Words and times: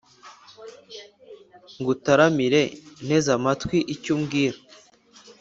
Ngutaramire 1.79 2.61
nteze 3.03 3.29
amatwiicyo 3.37 4.09
umbwira 4.17 4.57